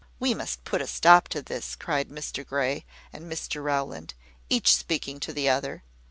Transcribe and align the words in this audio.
"We 0.19 0.33
must 0.33 0.63
put 0.63 0.81
a 0.81 0.87
stop 0.87 1.27
to 1.27 1.43
this," 1.43 1.75
cried 1.75 2.09
Mr 2.09 2.43
Grey 2.43 2.85
and 3.13 3.31
Mr 3.31 3.63
Rowland, 3.63 4.15
each 4.49 4.75
speaking 4.75 5.19
to 5.19 5.31
the 5.31 5.47
other. 5.47 5.83